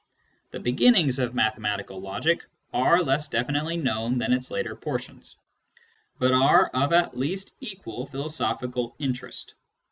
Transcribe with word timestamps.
The 0.49 0.59
beginnings 0.59 1.19
of 1.19 1.35
mathematical 1.35 2.01
logic 2.01 2.43
are 2.73 3.03
less 3.03 3.27
definitely 3.27 3.77
known 3.77 4.17
than 4.17 4.33
its 4.33 4.49
later 4.49 4.75
portions, 4.75 5.35
but 6.17 6.31
are 6.31 6.69
of 6.73 6.91
at 6.91 7.15
least 7.15 7.53
equal 7.61 8.07
philosophical 8.07 8.95
interest. 8.97 9.53